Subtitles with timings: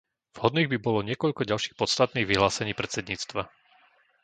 [0.37, 3.41] Vhodných by bolo niekoľko ďalších podstatných vyhlásení predsedníctva.